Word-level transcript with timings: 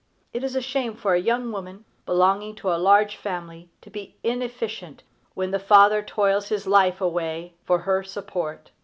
It 0.33 0.43
is 0.43 0.55
a 0.55 0.61
shame 0.63 0.95
for 0.95 1.13
a 1.13 1.21
young 1.21 1.51
woman, 1.51 1.85
belonging 2.07 2.55
to 2.55 2.71
a 2.73 2.81
large 2.81 3.17
family, 3.17 3.69
to 3.81 3.91
be 3.91 4.15
inefficient 4.23 5.03
when 5.35 5.51
the 5.51 5.59
father 5.59 6.01
toils 6.01 6.49
his 6.49 6.65
life 6.65 6.99
away 7.01 7.53
for 7.65 7.77
her 7.77 8.01
support. 8.01 8.71